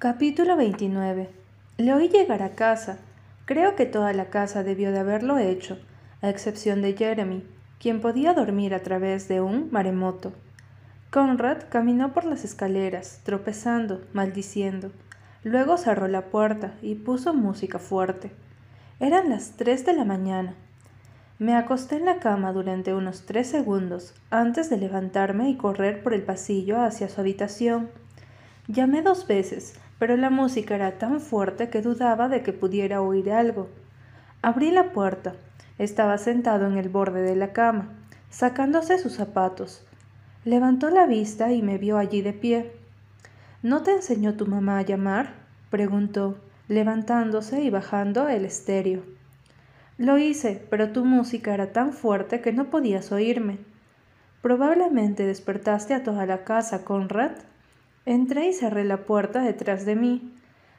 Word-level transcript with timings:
Capítulo 0.00 0.56
29. 0.56 1.28
Le 1.76 1.92
oí 1.92 2.08
llegar 2.08 2.42
a 2.42 2.52
casa. 2.52 2.96
Creo 3.44 3.76
que 3.76 3.84
toda 3.84 4.14
la 4.14 4.30
casa 4.30 4.62
debió 4.62 4.92
de 4.92 5.00
haberlo 5.00 5.36
hecho, 5.36 5.78
a 6.22 6.30
excepción 6.30 6.80
de 6.80 6.94
Jeremy, 6.94 7.46
quien 7.78 8.00
podía 8.00 8.32
dormir 8.32 8.72
a 8.72 8.82
través 8.82 9.28
de 9.28 9.42
un 9.42 9.68
maremoto. 9.70 10.32
Conrad 11.10 11.64
caminó 11.68 12.14
por 12.14 12.24
las 12.24 12.46
escaleras, 12.46 13.20
tropezando, 13.24 14.00
maldiciendo. 14.14 14.90
Luego 15.44 15.76
cerró 15.76 16.08
la 16.08 16.30
puerta 16.30 16.72
y 16.80 16.94
puso 16.94 17.34
música 17.34 17.78
fuerte. 17.78 18.32
Eran 19.00 19.28
las 19.28 19.58
tres 19.58 19.84
de 19.84 19.92
la 19.92 20.06
mañana. 20.06 20.54
Me 21.38 21.54
acosté 21.54 21.96
en 21.96 22.06
la 22.06 22.20
cama 22.20 22.54
durante 22.54 22.94
unos 22.94 23.26
tres 23.26 23.48
segundos 23.48 24.14
antes 24.30 24.70
de 24.70 24.78
levantarme 24.78 25.50
y 25.50 25.58
correr 25.58 26.02
por 26.02 26.14
el 26.14 26.22
pasillo 26.22 26.80
hacia 26.80 27.10
su 27.10 27.20
habitación. 27.20 27.90
Llamé 28.66 29.02
dos 29.02 29.26
veces, 29.26 29.74
pero 30.00 30.16
la 30.16 30.30
música 30.30 30.74
era 30.74 30.92
tan 30.98 31.20
fuerte 31.20 31.68
que 31.68 31.82
dudaba 31.82 32.30
de 32.30 32.42
que 32.42 32.54
pudiera 32.54 33.02
oír 33.02 33.30
algo. 33.30 33.68
Abrí 34.40 34.70
la 34.70 34.92
puerta. 34.92 35.34
Estaba 35.76 36.16
sentado 36.16 36.66
en 36.66 36.78
el 36.78 36.88
borde 36.88 37.20
de 37.20 37.36
la 37.36 37.52
cama, 37.52 37.90
sacándose 38.30 38.98
sus 38.98 39.12
zapatos. 39.12 39.84
Levantó 40.46 40.88
la 40.88 41.06
vista 41.06 41.52
y 41.52 41.60
me 41.60 41.76
vio 41.76 41.98
allí 41.98 42.22
de 42.22 42.32
pie. 42.32 42.72
¿No 43.62 43.82
te 43.82 43.92
enseñó 43.92 44.34
tu 44.36 44.46
mamá 44.46 44.78
a 44.78 44.82
llamar? 44.82 45.34
preguntó, 45.68 46.38
levantándose 46.66 47.60
y 47.60 47.68
bajando 47.68 48.26
el 48.26 48.46
estéreo. 48.46 49.02
Lo 49.98 50.16
hice, 50.16 50.66
pero 50.70 50.92
tu 50.92 51.04
música 51.04 51.52
era 51.52 51.72
tan 51.72 51.92
fuerte 51.92 52.40
que 52.40 52.54
no 52.54 52.70
podías 52.70 53.12
oírme. 53.12 53.58
Probablemente 54.40 55.26
despertaste 55.26 55.92
a 55.92 56.02
toda 56.02 56.24
la 56.24 56.44
casa, 56.44 56.86
Conrad. 56.86 57.32
Entré 58.06 58.48
y 58.48 58.52
cerré 58.52 58.84
la 58.84 59.04
puerta 59.04 59.42
detrás 59.42 59.84
de 59.84 59.96
mí. 59.96 60.32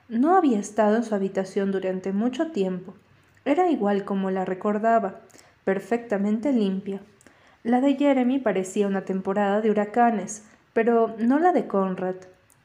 No 0.09 0.35
había 0.35 0.59
estado 0.59 0.97
en 0.97 1.03
su 1.03 1.15
habitación 1.15 1.71
durante 1.71 2.11
mucho 2.11 2.51
tiempo. 2.51 2.93
Era 3.45 3.69
igual 3.69 4.05
como 4.05 4.31
la 4.31 4.45
recordaba, 4.45 5.21
perfectamente 5.63 6.51
limpia. 6.51 7.01
La 7.63 7.81
de 7.81 7.95
Jeremy 7.95 8.39
parecía 8.39 8.87
una 8.87 9.05
temporada 9.05 9.61
de 9.61 9.71
huracanes, 9.71 10.45
pero 10.73 11.15
no 11.17 11.39
la 11.39 11.51
de 11.51 11.67
Conrad. 11.67 12.15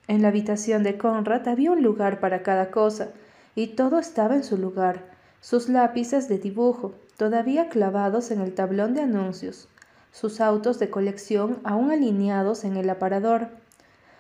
En 0.09 0.23
la 0.23 0.29
habitación 0.29 0.83
de 0.83 0.97
Conrad 0.97 1.47
había 1.49 1.73
un 1.73 1.83
lugar 1.83 2.21
para 2.21 2.43
cada 2.43 2.71
cosa, 2.71 3.11
y 3.55 3.69
todo 3.69 3.99
estaba 3.99 4.35
en 4.35 4.45
su 4.45 4.57
lugar 4.57 5.17
sus 5.47 5.69
lápices 5.69 6.29
de 6.29 6.39
dibujo 6.39 6.95
todavía 7.17 7.69
clavados 7.69 8.33
en 8.33 8.41
el 8.41 8.53
tablón 8.53 8.95
de 8.95 9.03
anuncios, 9.03 9.69
sus 10.11 10.41
autos 10.41 10.81
de 10.81 10.91
colección 10.91 11.59
aún 11.63 11.93
alineados 11.93 12.65
en 12.65 12.77
el 12.77 12.91
aparador. 12.91 13.49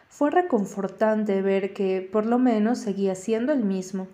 Fue 0.09 0.31
reconfortante 0.31 1.43
ver 1.43 1.75
que 1.75 2.09
por 2.11 2.27
lo 2.27 2.39
menos 2.39 2.79
seguía 2.79 3.15
siendo 3.15 3.53
el 3.53 3.65
mismo. 3.65 4.07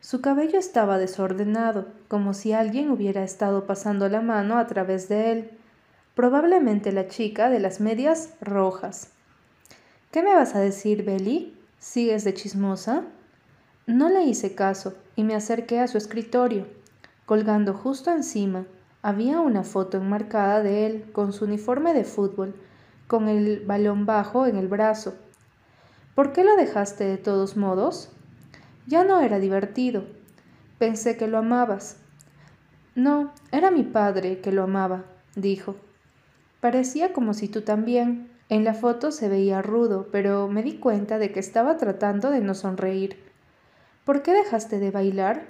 Su 0.00 0.20
cabello 0.20 0.58
estaba 0.58 0.98
desordenado, 0.98 1.86
como 2.08 2.34
si 2.34 2.52
alguien 2.52 2.90
hubiera 2.90 3.24
estado 3.24 3.66
pasando 3.66 4.08
la 4.08 4.20
mano 4.20 4.58
a 4.58 4.66
través 4.66 5.08
de 5.08 5.32
él, 5.32 5.50
probablemente 6.14 6.92
la 6.92 7.08
chica 7.08 7.50
de 7.50 7.58
las 7.58 7.80
medias 7.80 8.34
rojas. 8.40 9.10
¿Qué 10.10 10.22
me 10.22 10.34
vas 10.34 10.54
a 10.54 10.60
decir, 10.60 11.04
Belly? 11.04 11.56
¿Sigues 11.78 12.24
de 12.24 12.34
chismosa? 12.34 13.04
No 13.86 14.08
le 14.08 14.24
hice 14.24 14.54
caso 14.54 14.94
y 15.16 15.24
me 15.24 15.34
acerqué 15.34 15.80
a 15.80 15.88
su 15.88 15.98
escritorio. 15.98 16.66
Colgando 17.26 17.74
justo 17.74 18.10
encima 18.10 18.66
había 19.02 19.40
una 19.40 19.64
foto 19.64 19.96
enmarcada 19.98 20.62
de 20.62 20.86
él 20.86 21.04
con 21.12 21.32
su 21.32 21.44
uniforme 21.44 21.92
de 21.92 22.04
fútbol, 22.04 22.54
con 23.06 23.28
el 23.28 23.60
balón 23.66 24.06
bajo 24.06 24.46
en 24.46 24.56
el 24.56 24.68
brazo. 24.68 25.14
¿Por 26.14 26.32
qué 26.32 26.44
lo 26.44 26.56
dejaste 26.56 27.04
de 27.04 27.18
todos 27.18 27.56
modos? 27.56 28.10
Ya 28.86 29.04
no 29.04 29.20
era 29.20 29.38
divertido. 29.38 30.04
Pensé 30.78 31.16
que 31.16 31.26
lo 31.26 31.38
amabas. 31.38 31.96
No, 32.94 33.32
era 33.50 33.70
mi 33.70 33.82
padre 33.82 34.40
que 34.40 34.52
lo 34.52 34.62
amaba, 34.62 35.04
dijo. 35.34 35.76
Parecía 36.60 37.12
como 37.12 37.34
si 37.34 37.48
tú 37.48 37.62
también. 37.62 38.30
En 38.48 38.62
la 38.62 38.74
foto 38.74 39.10
se 39.10 39.28
veía 39.28 39.62
rudo, 39.62 40.08
pero 40.12 40.48
me 40.48 40.62
di 40.62 40.74
cuenta 40.74 41.18
de 41.18 41.32
que 41.32 41.40
estaba 41.40 41.76
tratando 41.76 42.30
de 42.30 42.40
no 42.40 42.54
sonreír. 42.54 43.18
¿Por 44.04 44.22
qué 44.22 44.32
dejaste 44.32 44.78
de 44.78 44.90
bailar? 44.90 45.46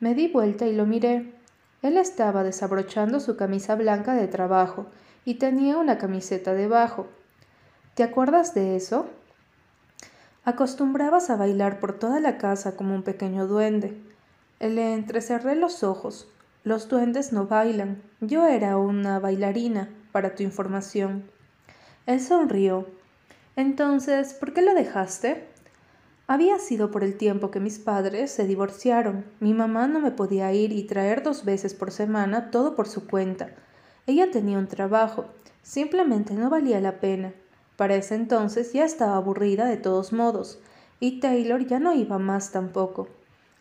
Me 0.00 0.14
di 0.14 0.28
vuelta 0.28 0.66
y 0.66 0.74
lo 0.74 0.86
miré. 0.86 1.34
Él 1.82 1.96
estaba 1.98 2.42
desabrochando 2.42 3.20
su 3.20 3.36
camisa 3.36 3.76
blanca 3.76 4.14
de 4.14 4.28
trabajo 4.28 4.86
y 5.26 5.34
tenía 5.34 5.76
una 5.76 5.98
camiseta 5.98 6.54
debajo. 6.54 7.08
¿Te 7.94 8.04
acuerdas 8.04 8.54
de 8.54 8.76
eso? 8.76 9.10
Acostumbrabas 10.44 11.28
a 11.30 11.36
bailar 11.36 11.80
por 11.80 11.98
toda 11.98 12.20
la 12.20 12.38
casa 12.38 12.76
como 12.76 12.94
un 12.94 13.02
pequeño 13.02 13.48
duende. 13.48 14.00
Le 14.60 14.94
entrecerré 14.94 15.56
los 15.56 15.82
ojos. 15.82 16.28
Los 16.62 16.88
duendes 16.88 17.32
no 17.32 17.48
bailan. 17.48 18.00
Yo 18.20 18.46
era 18.46 18.78
una 18.78 19.18
bailarina, 19.18 19.90
para 20.12 20.36
tu 20.36 20.44
información. 20.44 21.24
Él 22.06 22.20
sonrió. 22.20 22.86
Entonces, 23.56 24.32
¿por 24.32 24.52
qué 24.52 24.62
lo 24.62 24.74
dejaste? 24.74 25.48
Había 26.28 26.60
sido 26.60 26.92
por 26.92 27.02
el 27.02 27.16
tiempo 27.16 27.50
que 27.50 27.58
mis 27.58 27.80
padres 27.80 28.30
se 28.30 28.46
divorciaron. 28.46 29.24
Mi 29.40 29.54
mamá 29.54 29.88
no 29.88 29.98
me 29.98 30.12
podía 30.12 30.52
ir 30.52 30.70
y 30.70 30.84
traer 30.84 31.24
dos 31.24 31.44
veces 31.44 31.74
por 31.74 31.90
semana 31.90 32.52
todo 32.52 32.76
por 32.76 32.86
su 32.86 33.08
cuenta. 33.08 33.50
Ella 34.06 34.30
tenía 34.30 34.58
un 34.58 34.68
trabajo. 34.68 35.26
Simplemente 35.62 36.34
no 36.34 36.48
valía 36.48 36.80
la 36.80 37.00
pena. 37.00 37.32
Para 37.76 37.96
ese 37.96 38.14
entonces 38.14 38.72
ya 38.72 38.84
estaba 38.84 39.16
aburrida 39.16 39.66
de 39.66 39.76
todos 39.76 40.12
modos, 40.12 40.58
y 41.00 41.20
Taylor 41.20 41.66
ya 41.66 41.78
no 41.78 41.92
iba 41.92 42.18
más 42.18 42.52
tampoco. 42.52 43.08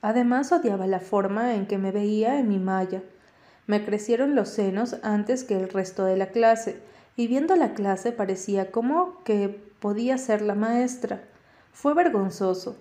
Además 0.02 0.52
odiaba 0.52 0.88
la 0.88 1.00
forma 1.00 1.56
en 1.56 1.66
que 1.66 1.78
me 1.78 1.92
veía 1.92 2.40
en 2.40 2.48
mi 2.48 2.60
malla. 2.60 3.02
Me 3.68 3.84
crecieron 3.84 4.36
los 4.36 4.50
senos 4.50 4.98
antes 5.02 5.44
que 5.44 5.58
el 5.58 5.68
resto 5.70 6.06
de 6.06 6.16
la 6.16 6.28
clase, 6.28 6.80
y 7.18 7.28
viendo 7.28 7.56
la 7.56 7.74
clase 7.74 8.12
parecía 8.12 8.72
como 8.72 9.24
que 9.24 9.50
podía 9.80 10.18
ser 10.18 10.42
la 10.42 10.56
maestra. 10.56 11.24
Fue 11.74 11.94
vergonzoso. 11.94 12.78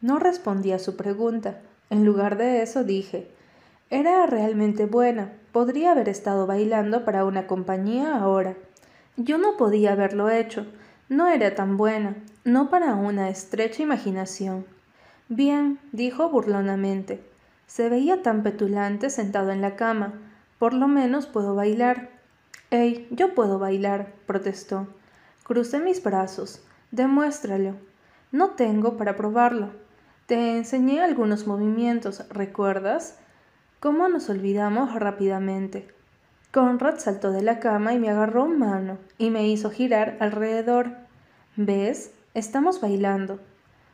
No 0.00 0.18
respondí 0.18 0.72
a 0.72 0.78
su 0.78 0.96
pregunta. 0.96 1.60
En 1.90 2.04
lugar 2.04 2.36
de 2.36 2.62
eso 2.62 2.82
dije, 2.82 3.30
era 3.92 4.24
realmente 4.24 4.86
buena. 4.86 5.32
Podría 5.52 5.92
haber 5.92 6.08
estado 6.08 6.46
bailando 6.46 7.04
para 7.04 7.26
una 7.26 7.46
compañía 7.46 8.16
ahora. 8.16 8.56
Yo 9.18 9.36
no 9.36 9.58
podía 9.58 9.92
haberlo 9.92 10.30
hecho. 10.30 10.66
No 11.10 11.28
era 11.28 11.54
tan 11.54 11.76
buena, 11.76 12.16
no 12.42 12.70
para 12.70 12.94
una 12.94 13.28
estrecha 13.28 13.82
imaginación. 13.82 14.64
Bien, 15.28 15.78
dijo 15.92 16.30
burlonamente. 16.30 17.22
Se 17.66 17.90
veía 17.90 18.22
tan 18.22 18.42
petulante 18.42 19.10
sentado 19.10 19.50
en 19.50 19.60
la 19.60 19.76
cama. 19.76 20.14
Por 20.58 20.72
lo 20.72 20.88
menos 20.88 21.26
puedo 21.26 21.54
bailar. 21.54 22.08
Ey, 22.70 23.06
yo 23.10 23.34
puedo 23.34 23.58
bailar, 23.58 24.14
protestó. 24.26 24.86
Crucé 25.42 25.80
mis 25.80 26.02
brazos. 26.02 26.64
Demuéstralo. 26.92 27.74
No 28.30 28.52
tengo 28.52 28.96
para 28.96 29.16
probarlo. 29.16 29.68
Te 30.24 30.56
enseñé 30.56 31.02
algunos 31.02 31.46
movimientos, 31.46 32.26
¿recuerdas? 32.30 33.18
¿Cómo 33.82 34.08
nos 34.08 34.30
olvidamos 34.30 34.94
rápidamente? 34.94 35.88
Conrad 36.52 37.00
saltó 37.00 37.32
de 37.32 37.42
la 37.42 37.58
cama 37.58 37.92
y 37.92 37.98
me 37.98 38.10
agarró 38.10 38.46
mano 38.46 38.98
y 39.18 39.30
me 39.30 39.48
hizo 39.48 39.72
girar 39.72 40.16
alrededor. 40.20 40.92
¿Ves? 41.56 42.12
Estamos 42.32 42.80
bailando. 42.80 43.40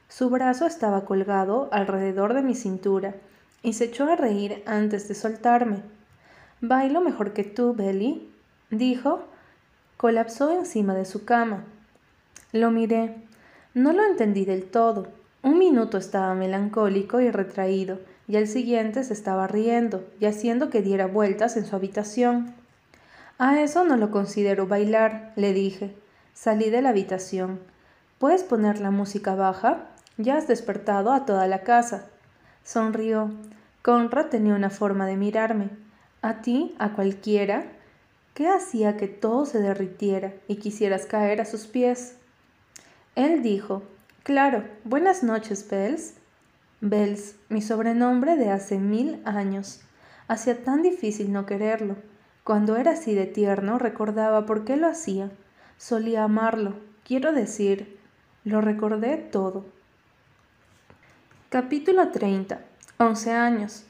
Su 0.08 0.28
brazo 0.28 0.66
estaba 0.66 1.06
colgado 1.06 1.70
alrededor 1.72 2.34
de 2.34 2.42
mi 2.42 2.54
cintura 2.54 3.14
y 3.62 3.72
se 3.72 3.86
echó 3.86 4.04
a 4.12 4.16
reír 4.16 4.62
antes 4.66 5.08
de 5.08 5.14
soltarme. 5.14 5.78
Bailo 6.60 7.00
mejor 7.00 7.32
que 7.32 7.44
tú, 7.44 7.72
Belly, 7.72 8.30
dijo. 8.68 9.24
Colapsó 9.96 10.50
encima 10.50 10.92
de 10.92 11.06
su 11.06 11.24
cama. 11.24 11.64
Lo 12.52 12.70
miré. 12.70 13.14
No 13.72 13.94
lo 13.94 14.04
entendí 14.04 14.44
del 14.44 14.64
todo. 14.64 15.08
Un 15.42 15.58
minuto 15.58 15.96
estaba 15.96 16.34
melancólico 16.34 17.22
y 17.22 17.30
retraído, 17.30 18.00
y 18.28 18.36
al 18.36 18.46
siguiente 18.46 19.02
se 19.02 19.14
estaba 19.14 19.46
riendo 19.46 20.06
y 20.20 20.26
haciendo 20.26 20.68
que 20.68 20.82
diera 20.82 21.06
vueltas 21.06 21.56
en 21.56 21.64
su 21.64 21.74
habitación. 21.74 22.54
A 23.38 23.60
eso 23.60 23.84
no 23.84 23.96
lo 23.96 24.10
considero 24.10 24.66
bailar, 24.66 25.32
le 25.34 25.52
dije. 25.54 25.96
Salí 26.34 26.70
de 26.70 26.82
la 26.82 26.90
habitación. 26.90 27.58
¿Puedes 28.18 28.44
poner 28.44 28.80
la 28.80 28.90
música 28.90 29.34
baja? 29.34 29.86
Ya 30.18 30.36
has 30.36 30.46
despertado 30.46 31.12
a 31.12 31.24
toda 31.24 31.46
la 31.46 31.62
casa. 31.62 32.06
Sonrió. 32.64 33.30
Conrad 33.82 34.26
tenía 34.26 34.54
una 34.54 34.70
forma 34.70 35.06
de 35.06 35.16
mirarme. 35.16 35.70
A 36.20 36.42
ti, 36.42 36.74
a 36.78 36.92
cualquiera. 36.92 37.64
¿Qué 38.34 38.48
hacía 38.48 38.96
que 38.96 39.08
todo 39.08 39.46
se 39.46 39.60
derritiera 39.60 40.34
y 40.48 40.56
quisieras 40.56 41.06
caer 41.06 41.40
a 41.40 41.44
sus 41.44 41.66
pies? 41.66 42.16
Él 43.14 43.42
dijo, 43.42 43.82
Claro, 44.22 44.64
buenas 44.84 45.22
noches, 45.22 45.66
Bells. 45.68 46.14
Bells, 46.80 47.34
mi 47.48 47.60
sobrenombre 47.60 48.36
de 48.36 48.50
hace 48.50 48.78
mil 48.78 49.20
años. 49.24 49.80
Hacía 50.28 50.62
tan 50.62 50.82
difícil 50.82 51.32
no 51.32 51.44
quererlo. 51.44 51.96
Cuando 52.44 52.76
era 52.76 52.92
así 52.92 53.14
de 53.14 53.26
tierno 53.26 53.78
recordaba 53.78 54.46
por 54.46 54.64
qué 54.64 54.76
lo 54.76 54.86
hacía. 54.86 55.32
Solía 55.76 56.22
amarlo, 56.22 56.74
quiero 57.04 57.32
decir, 57.32 57.98
Lo 58.44 58.60
recordé 58.60 59.16
todo. 59.16 59.66
Capítulo 61.48 62.10
30. 62.10 62.60
11 62.98 63.32
años. 63.32 63.84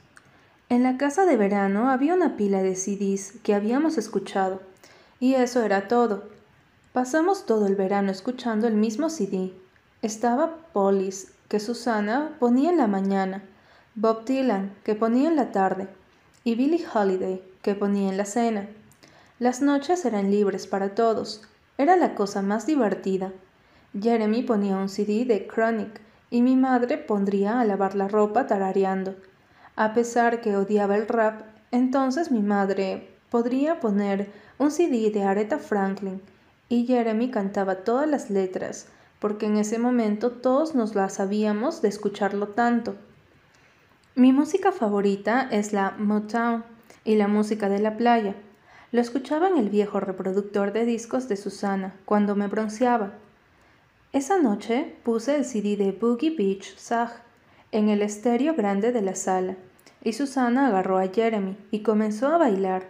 En 0.70 0.82
la 0.82 0.96
casa 0.96 1.26
de 1.26 1.36
verano 1.36 1.90
había 1.90 2.14
una 2.14 2.36
pila 2.36 2.62
de 2.62 2.74
CDs 2.74 3.34
que 3.42 3.54
habíamos 3.54 3.98
escuchado, 3.98 4.62
y 5.20 5.34
eso 5.34 5.62
era 5.62 5.88
todo. 5.88 6.28
Pasamos 6.92 7.44
todo 7.44 7.66
el 7.66 7.76
verano 7.76 8.10
escuchando 8.10 8.66
el 8.66 8.74
mismo 8.74 9.10
CD. 9.10 9.52
Estaba 10.02 10.56
Police, 10.72 11.28
que 11.48 11.60
Susana 11.60 12.36
ponía 12.38 12.70
en 12.70 12.76
la 12.76 12.86
mañana, 12.86 13.42
Bob 13.94 14.24
Dylan, 14.24 14.74
que 14.84 14.94
ponía 14.94 15.28
en 15.28 15.36
la 15.36 15.50
tarde, 15.50 15.88
y 16.44 16.54
Billie 16.54 16.84
Holiday, 16.92 17.42
que 17.62 17.74
ponía 17.74 18.10
en 18.10 18.16
la 18.16 18.26
cena. 18.26 18.68
Las 19.38 19.62
noches 19.62 20.04
eran 20.04 20.30
libres 20.30 20.66
para 20.66 20.94
todos. 20.94 21.42
Era 21.78 21.96
la 21.96 22.14
cosa 22.14 22.42
más 22.42 22.66
divertida. 22.66 23.32
Jeremy 23.98 24.42
ponía 24.42 24.76
un 24.76 24.88
CD 24.88 25.24
de 25.24 25.46
Chronic 25.46 26.00
y 26.30 26.42
mi 26.42 26.56
madre 26.56 26.98
pondría 26.98 27.60
a 27.60 27.64
lavar 27.64 27.94
la 27.94 28.08
ropa 28.08 28.46
tarareando. 28.46 29.16
A 29.76 29.94
pesar 29.94 30.40
que 30.40 30.56
odiaba 30.56 30.96
el 30.96 31.08
rap, 31.08 31.42
entonces 31.70 32.30
mi 32.30 32.42
madre 32.42 33.08
podría 33.30 33.80
poner 33.80 34.30
un 34.58 34.70
CD 34.70 35.10
de 35.10 35.22
Aretha 35.22 35.58
Franklin 35.58 36.20
y 36.68 36.86
Jeremy 36.86 37.30
cantaba 37.30 37.76
todas 37.76 38.08
las 38.08 38.28
letras, 38.28 38.88
porque 39.18 39.46
en 39.46 39.56
ese 39.56 39.78
momento 39.78 40.30
todos 40.30 40.74
nos 40.74 40.94
las 40.94 41.14
sabíamos 41.14 41.82
de 41.82 41.88
escucharlo 41.88 42.48
tanto. 42.48 42.96
Mi 44.14 44.32
música 44.32 44.72
favorita 44.72 45.48
es 45.50 45.72
la 45.72 45.92
Motown 45.98 46.64
y 47.04 47.16
la 47.16 47.28
música 47.28 47.68
de 47.68 47.78
la 47.78 47.96
playa. 47.96 48.34
Lo 48.90 49.00
escuchaba 49.00 49.48
en 49.48 49.58
el 49.58 49.70
viejo 49.70 50.00
reproductor 50.00 50.72
de 50.72 50.84
discos 50.84 51.28
de 51.28 51.36
Susana 51.36 51.94
cuando 52.04 52.34
me 52.34 52.46
bronceaba. 52.46 53.12
Esa 54.12 54.38
noche 54.38 54.96
puse 55.04 55.36
el 55.36 55.44
CD 55.44 55.76
de 55.76 55.92
Boogie 55.92 56.34
Beach 56.34 56.76
Sag 56.76 57.22
en 57.70 57.90
el 57.90 58.02
estéreo 58.02 58.54
grande 58.54 58.92
de 58.92 59.02
la 59.02 59.14
sala 59.14 59.56
y 60.02 60.14
Susana 60.14 60.68
agarró 60.68 60.98
a 60.98 61.08
Jeremy 61.08 61.56
y 61.70 61.80
comenzó 61.82 62.28
a 62.28 62.38
bailar. 62.38 62.88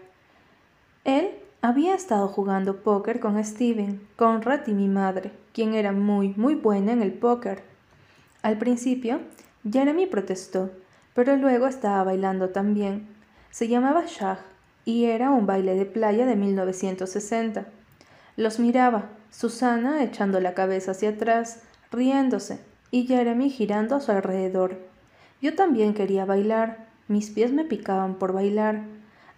Él 1.04 1.30
había 1.60 1.94
estado 1.94 2.28
jugando 2.28 2.82
póker 2.82 3.18
con 3.20 3.42
Steven, 3.42 4.06
Conrad 4.16 4.66
y 4.66 4.72
mi 4.72 4.88
madre, 4.88 5.32
quien 5.52 5.74
era 5.74 5.92
muy, 5.92 6.34
muy 6.36 6.54
buena 6.54 6.92
en 6.92 7.02
el 7.02 7.12
póker. 7.12 7.62
Al 8.42 8.58
principio, 8.58 9.20
Jeremy 9.68 10.06
protestó, 10.06 10.70
pero 11.14 11.36
luego 11.36 11.66
estaba 11.66 12.04
bailando 12.04 12.50
también. 12.50 13.08
Se 13.50 13.66
llamaba 13.66 14.04
Shag 14.06 14.38
y 14.84 15.06
era 15.06 15.30
un 15.30 15.46
baile 15.46 15.74
de 15.74 15.84
playa 15.84 16.26
de 16.26 16.36
1960. 16.36 17.66
Los 18.36 18.60
miraba, 18.60 19.10
Susana 19.30 20.04
echando 20.04 20.40
la 20.40 20.54
cabeza 20.54 20.92
hacia 20.92 21.10
atrás, 21.10 21.62
riéndose, 21.90 22.60
y 22.90 23.06
Jeremy 23.06 23.50
girando 23.50 23.96
a 23.96 24.00
su 24.00 24.12
alrededor. 24.12 24.78
Yo 25.42 25.54
también 25.54 25.92
quería 25.92 26.24
bailar, 26.24 26.86
mis 27.08 27.30
pies 27.30 27.52
me 27.52 27.64
picaban 27.64 28.14
por 28.14 28.32
bailar. 28.32 28.82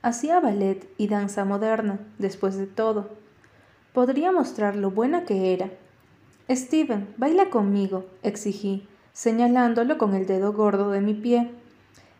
Hacía 0.03 0.41
ballet 0.41 0.89
y 0.97 1.09
danza 1.09 1.45
moderna, 1.45 1.99
después 2.19 2.57
de 2.57 2.67
todo. 2.67 3.11
Podría 3.93 4.33
mostrar 4.33 4.75
lo 4.75 4.91
buena 4.91 5.27
que 5.27 5.53
era. 5.53 5.71
Steven, 6.49 7.13
baila 7.19 7.51
conmigo, 7.51 8.07
exigí, 8.23 8.89
señalándolo 9.13 9.99
con 9.99 10.15
el 10.15 10.27
dedo 10.27 10.55
gordo 10.55 10.91
de 10.91 11.03
mi 11.03 11.13
pie. 11.13 11.51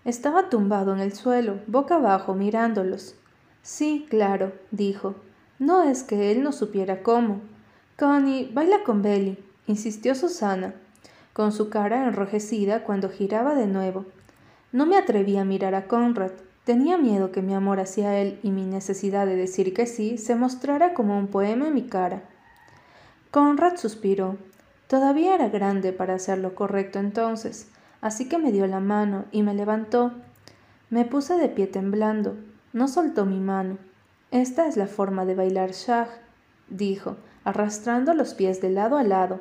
Estaba 0.05 0.51
tumbado 0.51 0.93
en 0.93 1.01
el 1.01 1.15
suelo, 1.15 1.61
boca 1.67 1.95
abajo, 1.95 2.35
mirándolos. 2.35 3.15
Sí, 3.63 4.07
claro, 4.11 4.53
dijo. 4.71 5.15
No 5.59 5.83
es 5.83 6.03
que 6.03 6.33
él 6.33 6.43
no 6.43 6.53
supiera 6.53 7.03
cómo. 7.03 7.41
Connie, 7.99 8.51
baila 8.53 8.83
con 8.85 9.01
Belly, 9.01 9.39
insistió 9.67 10.15
Susana, 10.15 10.75
con 11.33 11.53
su 11.53 11.71
cara 11.71 12.07
enrojecida 12.07 12.85
cuando 12.85 13.09
giraba 13.09 13.55
de 13.55 13.67
nuevo. 13.67 14.05
No 14.73 14.85
me 14.85 14.97
atreví 14.97 15.39
a 15.39 15.45
mirar 15.45 15.75
a 15.75 15.87
Conrad. 15.87 16.33
Tenía 16.65 16.99
miedo 16.99 17.33
que 17.33 17.43
mi 17.43 17.55
amor 17.55 17.81
hacia 17.81 18.19
él 18.19 18.39
y 18.43 18.51
mi 18.51 18.65
necesidad 18.67 19.27
de 19.27 19.37
decir 19.37 19.73
que 19.73 19.87
sí 19.87 20.19
se 20.19 20.35
mostrara 20.35 20.95
como 20.95 21.19
un 21.19 21.27
poema 21.27 21.69
en 21.69 21.75
mi 21.75 21.85
cara. 21.85 22.23
Conrad 23.31 23.77
suspiró. 23.77 24.37
Todavía 24.87 25.35
era 25.35 25.49
grande 25.49 25.93
para 25.93 26.15
hacer 26.15 26.39
lo 26.39 26.55
correcto 26.55 26.99
entonces, 26.99 27.69
así 28.01 28.29
que 28.29 28.39
me 28.39 28.53
dio 28.53 28.67
la 28.67 28.81
mano 28.81 29.25
y 29.31 29.43
me 29.43 29.55
levantó. 29.55 30.13
Me 30.91 31.05
puse 31.05 31.37
de 31.37 31.49
pie 31.49 31.67
temblando. 31.67 32.37
No 32.73 32.89
soltó 32.89 33.25
mi 33.25 33.41
mano. 33.41 33.79
Esta 34.31 34.67
es 34.67 34.77
la 34.77 34.87
forma 34.87 35.25
de 35.25 35.35
bailar 35.35 35.71
shag, 35.71 36.09
dijo, 36.69 37.17
arrastrando 37.45 38.15
los 38.15 38.35
pies 38.35 38.61
de 38.61 38.71
lado 38.71 38.97
a 38.97 39.03
lado. 39.03 39.41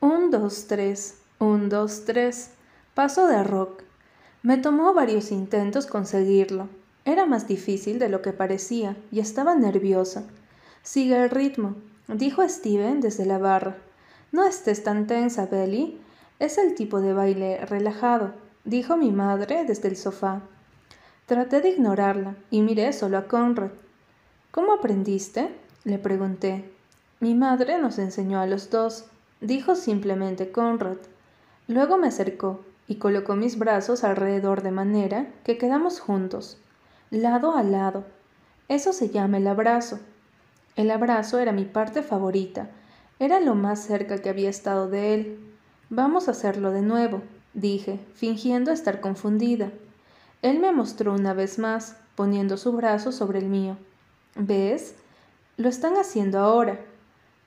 Un, 0.00 0.30
dos, 0.30 0.66
tres, 0.66 1.18
un, 1.38 1.68
dos, 1.68 2.04
tres. 2.04 2.50
Paso 2.94 3.26
de 3.26 3.42
rock. 3.42 3.82
Me 4.42 4.58
tomó 4.58 4.92
varios 4.92 5.30
intentos 5.30 5.86
conseguirlo. 5.86 6.68
Era 7.04 7.26
más 7.26 7.46
difícil 7.46 8.00
de 8.00 8.08
lo 8.08 8.22
que 8.22 8.32
parecía 8.32 8.96
y 9.12 9.20
estaba 9.20 9.54
nerviosa. 9.54 10.24
Sigue 10.82 11.22
el 11.22 11.30
ritmo, 11.30 11.76
dijo 12.08 12.42
Steven 12.48 13.00
desde 13.00 13.24
la 13.24 13.38
barra. 13.38 13.76
No 14.32 14.44
estés 14.44 14.82
tan 14.82 15.06
tensa, 15.06 15.46
Belly. 15.46 16.00
Es 16.40 16.58
el 16.58 16.74
tipo 16.74 17.00
de 17.00 17.12
baile 17.12 17.64
relajado, 17.66 18.32
dijo 18.64 18.96
mi 18.96 19.12
madre 19.12 19.64
desde 19.64 19.86
el 19.86 19.96
sofá. 19.96 20.42
Traté 21.26 21.60
de 21.60 21.70
ignorarla 21.70 22.34
y 22.50 22.62
miré 22.62 22.92
solo 22.92 23.18
a 23.18 23.28
Conrad. 23.28 23.70
¿Cómo 24.50 24.72
aprendiste? 24.72 25.54
le 25.84 25.98
pregunté. 25.98 26.68
Mi 27.20 27.34
madre 27.34 27.78
nos 27.78 28.00
enseñó 28.00 28.40
a 28.40 28.46
los 28.46 28.70
dos, 28.70 29.04
dijo 29.40 29.76
simplemente 29.76 30.50
Conrad. 30.50 30.98
Luego 31.68 31.96
me 31.96 32.08
acercó 32.08 32.60
y 32.92 32.96
colocó 32.96 33.36
mis 33.36 33.58
brazos 33.58 34.04
alrededor 34.04 34.62
de 34.62 34.70
manera 34.70 35.32
que 35.44 35.56
quedamos 35.56 35.98
juntos, 35.98 36.58
lado 37.10 37.56
a 37.56 37.62
lado. 37.62 38.04
Eso 38.68 38.92
se 38.92 39.08
llama 39.08 39.38
el 39.38 39.46
abrazo. 39.46 39.98
El 40.76 40.90
abrazo 40.90 41.38
era 41.38 41.52
mi 41.52 41.64
parte 41.64 42.02
favorita, 42.02 42.68
era 43.18 43.40
lo 43.40 43.54
más 43.54 43.80
cerca 43.82 44.18
que 44.18 44.28
había 44.28 44.50
estado 44.50 44.90
de 44.90 45.14
él. 45.14 45.40
Vamos 45.88 46.28
a 46.28 46.32
hacerlo 46.32 46.70
de 46.70 46.82
nuevo, 46.82 47.22
dije, 47.54 47.98
fingiendo 48.12 48.70
estar 48.72 49.00
confundida. 49.00 49.70
Él 50.42 50.58
me 50.58 50.70
mostró 50.70 51.14
una 51.14 51.32
vez 51.32 51.58
más, 51.58 51.96
poniendo 52.14 52.58
su 52.58 52.72
brazo 52.72 53.10
sobre 53.10 53.38
el 53.38 53.46
mío. 53.46 53.78
¿Ves? 54.36 54.96
Lo 55.56 55.70
están 55.70 55.96
haciendo 55.96 56.40
ahora. 56.40 56.78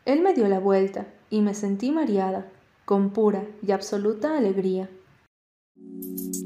Él 0.06 0.24
me 0.24 0.34
dio 0.34 0.48
la 0.48 0.58
vuelta 0.58 1.06
y 1.30 1.42
me 1.42 1.54
sentí 1.54 1.92
mareada, 1.92 2.48
con 2.84 3.12
pura 3.12 3.44
y 3.62 3.74
absoluta 3.74 4.36
alegría. 4.36 4.90
Thank 5.88 6.36
you. 6.36 6.45